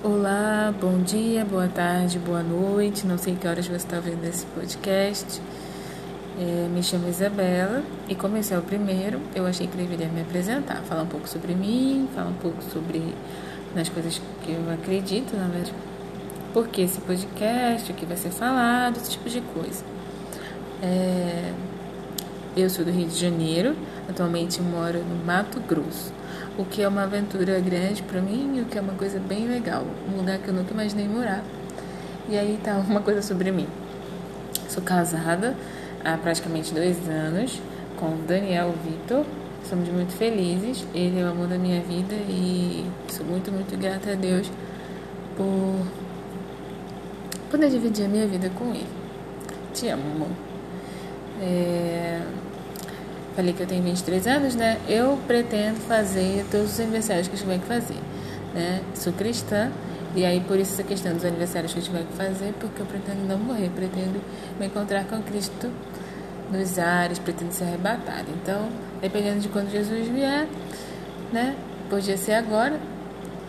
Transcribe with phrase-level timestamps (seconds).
[0.00, 3.04] Olá, bom dia, boa tarde, boa noite.
[3.04, 5.42] Não sei que horas você está vendo esse podcast.
[6.38, 10.20] É, me chamo Isabela e como esse é o primeiro, eu achei que deveria me
[10.20, 13.12] apresentar, falar um pouco sobre mim, falar um pouco sobre
[13.74, 15.74] nas coisas que eu acredito, na verdade.
[16.54, 19.84] Por que esse podcast, o que vai ser falado, esse tipo de coisa.
[20.80, 21.52] É,
[22.56, 23.74] eu sou do Rio de Janeiro,
[24.08, 26.17] atualmente moro no Mato Grosso
[26.58, 29.46] o que é uma aventura grande para mim e o que é uma coisa bem
[29.46, 31.42] legal, um lugar que eu nunca imaginei morar.
[32.28, 33.68] E aí tá uma coisa sobre mim.
[34.68, 35.56] Sou casada
[36.04, 37.62] há praticamente dois anos
[37.96, 39.24] com Daniel Vitor.
[39.64, 40.84] Somos muito felizes.
[40.92, 44.50] Ele é o amor da minha vida e sou muito, muito grata a Deus
[45.36, 45.86] por
[47.50, 48.86] poder dividir a minha vida com ele.
[49.72, 50.28] Te amo, amor.
[51.40, 52.20] É...
[53.38, 54.80] Falei que eu tenho 23 anos, né?
[54.88, 58.00] Eu pretendo fazer todos os aniversários que eu tiver que fazer,
[58.52, 58.80] né?
[58.96, 59.70] Sou cristã
[60.16, 62.86] e aí por isso essa questão dos aniversários que eu tiver que fazer, porque eu
[62.86, 64.20] pretendo não morrer, pretendo
[64.58, 65.70] me encontrar com Cristo
[66.50, 68.26] nos ares, pretendo ser arrebatado.
[68.42, 70.48] Então, dependendo de quando Jesus vier,
[71.32, 71.54] né?
[71.88, 72.80] Podia ser agora,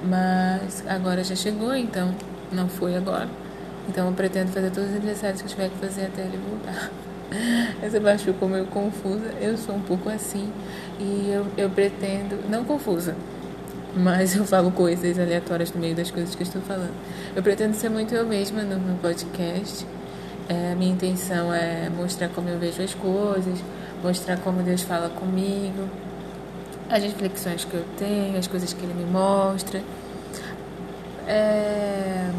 [0.07, 2.13] mas agora já chegou, então
[2.51, 3.27] não foi agora.
[3.87, 6.91] Então eu pretendo fazer todos os aniversários que eu tiver que fazer até ele voltar.
[7.81, 9.33] Essa parte ficou meio confusa.
[9.39, 10.51] Eu sou um pouco assim
[10.99, 12.49] e eu, eu pretendo.
[12.49, 13.15] Não confusa,
[13.95, 16.93] mas eu falo coisas aleatórias no meio das coisas que eu estou falando.
[17.35, 19.85] Eu pretendo ser muito eu mesma no meu podcast.
[20.47, 23.59] É, minha intenção é mostrar como eu vejo as coisas,
[24.03, 25.87] mostrar como Deus fala comigo,
[26.89, 29.81] as reflexões que eu tenho, as coisas que Ele me mostra.
[31.27, 32.31] É...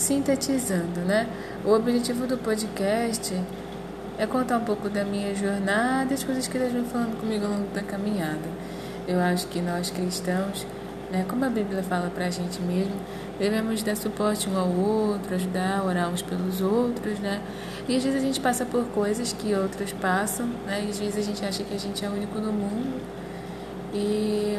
[0.00, 1.28] Sintetizando, né?
[1.62, 3.38] O objetivo do podcast
[4.18, 7.44] é contar um pouco da minha jornada e as coisas que Deus vem falando comigo
[7.44, 8.48] ao longo da caminhada.
[9.06, 10.66] Eu acho que nós cristãos,
[11.12, 12.94] né, como a Bíblia fala para a gente mesmo,
[13.38, 17.42] devemos dar suporte um ao outro, ajudar, orar uns pelos outros, né?
[17.86, 20.82] E às vezes a gente passa por coisas que outros passam, né?
[20.86, 23.02] E às vezes a gente acha que a gente é o único no mundo.
[23.92, 24.58] E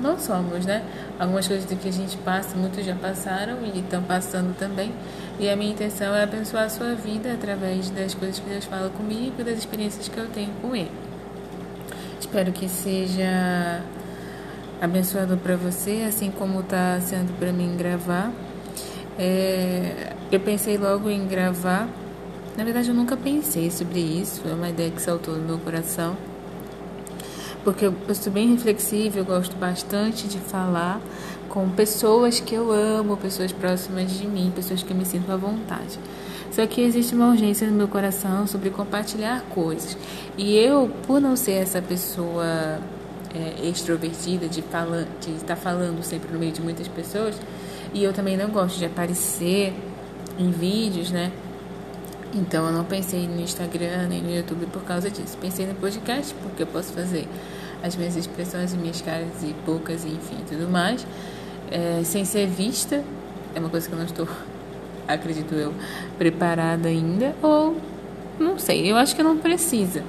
[0.00, 0.82] não somos, né?
[1.18, 4.92] Algumas coisas que a gente passa, muitos já passaram e estão passando também.
[5.38, 8.90] E a minha intenção é abençoar a sua vida através das coisas que Deus fala
[8.90, 10.90] comigo e das experiências que eu tenho com Ele.
[12.20, 13.82] Espero que seja
[14.80, 18.30] abençoado para você, assim como está sendo para mim gravar.
[19.18, 21.88] É, eu pensei logo em gravar.
[22.56, 24.40] Na verdade, eu nunca pensei sobre isso.
[24.40, 26.16] Foi uma ideia que saltou no meu coração
[27.66, 31.00] porque eu, sou bem reflexiva, eu gosto bastante de falar
[31.48, 35.36] com pessoas que eu amo, pessoas próximas de mim, pessoas que eu me sinto à
[35.36, 35.98] vontade.
[36.52, 39.98] Só que existe uma urgência no meu coração sobre compartilhar coisas.
[40.38, 42.78] E eu, por não ser essa pessoa
[43.34, 47.34] é, extrovertida, de, fala, de estar falando sempre no meio de muitas pessoas,
[47.92, 49.74] e eu também não gosto de aparecer
[50.38, 51.32] em vídeos, né?
[52.36, 55.38] Então eu não pensei no Instagram nem no YouTube por causa disso.
[55.40, 57.26] Pensei no podcast porque eu posso fazer
[57.82, 61.06] as minhas expressões, as minhas caras e bocas e enfim tudo mais,
[61.70, 63.02] é, sem ser vista.
[63.54, 64.28] É uma coisa que eu não estou,
[65.08, 65.72] acredito eu,
[66.18, 67.34] preparada ainda.
[67.42, 67.78] Ou
[68.38, 70.02] não sei, eu acho que não precisa.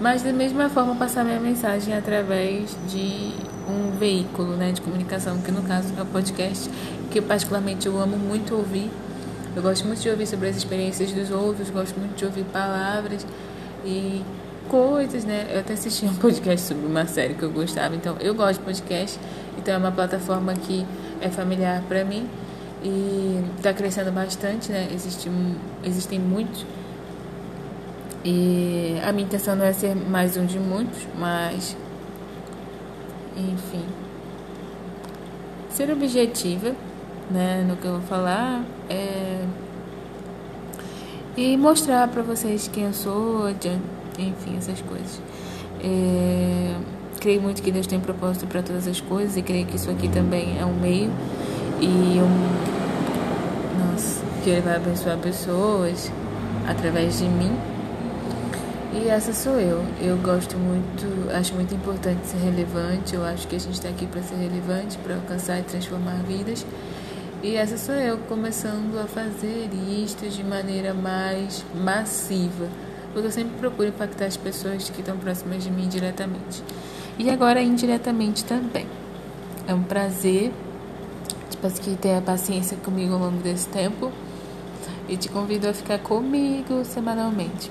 [0.00, 3.32] Mas da mesma forma passar minha mensagem através de
[3.68, 6.68] um veículo né, de comunicação, que no caso é o podcast,
[7.10, 8.90] que particularmente eu amo muito ouvir
[9.58, 13.26] eu gosto muito de ouvir sobre as experiências dos outros, gosto muito de ouvir palavras
[13.84, 14.22] e
[14.68, 15.48] coisas, né?
[15.52, 18.64] Eu até assisti um podcast sobre uma série que eu gostava, então eu gosto de
[18.64, 19.18] podcast,
[19.58, 20.86] então é uma plataforma que
[21.20, 22.28] é familiar para mim
[22.84, 24.88] e está crescendo bastante, né?
[24.94, 25.28] Existe,
[25.82, 26.64] existem muitos
[28.24, 31.76] e a minha intenção não é ser mais um de muitos, mas
[33.36, 33.84] enfim,
[35.68, 36.76] ser objetiva
[37.30, 39.44] né, no que eu vou falar é,
[41.36, 43.48] e mostrar para vocês quem eu sou,
[44.18, 45.20] enfim, essas coisas.
[45.82, 46.74] É,
[47.20, 50.08] creio muito que Deus tem propósito para todas as coisas e creio que isso aqui
[50.08, 51.10] também é um meio
[51.80, 52.78] e um
[53.78, 56.10] nossa, que ele vai abençoar pessoas
[56.66, 57.56] através de mim.
[58.92, 59.84] E essa sou eu.
[60.00, 63.14] Eu gosto muito, acho muito importante ser relevante.
[63.14, 66.66] Eu acho que a gente está aqui para ser relevante, para alcançar e transformar vidas.
[67.40, 69.70] E essa sou eu começando a fazer
[70.04, 72.66] isto de maneira mais massiva,
[73.12, 76.64] porque eu sempre procuro impactar as pessoas que estão próximas de mim diretamente.
[77.16, 78.86] E agora indiretamente também.
[79.68, 80.52] É um prazer,
[81.48, 84.10] tipo que tenha paciência comigo ao longo desse tempo
[85.08, 87.70] e te convido a ficar comigo semanalmente.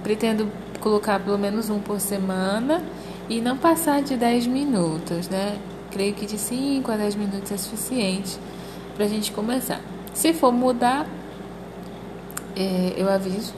[0.00, 0.48] Pretendo
[0.78, 2.80] colocar pelo menos um por semana
[3.28, 5.58] e não passar de 10 minutos, né?
[5.90, 8.38] creio que de 5 a 10 minutos é suficiente
[8.96, 9.80] para a gente começar.
[10.14, 11.06] Se for mudar,
[12.56, 13.52] é, eu aviso.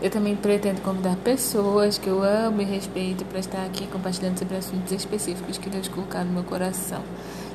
[0.00, 4.56] Eu também pretendo convidar pessoas que eu amo e respeito para estar aqui compartilhando sobre
[4.56, 7.02] assuntos específicos que Deus colocar no meu coração.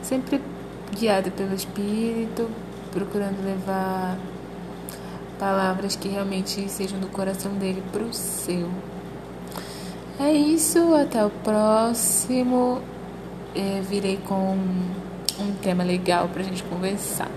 [0.02, 0.42] Sempre
[0.98, 2.50] guiada pelo Espírito,
[2.92, 4.18] procurando levar
[5.38, 8.70] palavras que realmente sejam do coração dele para o seu.
[10.20, 12.82] É isso, até o próximo.
[13.54, 14.58] É, virei com
[15.40, 17.30] um tema legal para a gente conversar.